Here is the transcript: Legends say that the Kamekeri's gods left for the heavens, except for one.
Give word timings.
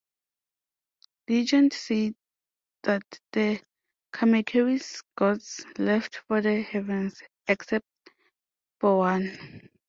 Legends 1.29 1.77
say 1.77 2.15
that 2.81 3.03
the 3.33 3.61
Kamekeri's 4.11 5.03
gods 5.15 5.63
left 5.77 6.21
for 6.27 6.41
the 6.41 6.63
heavens, 6.63 7.21
except 7.47 7.85
for 8.79 8.97
one. 8.97 9.69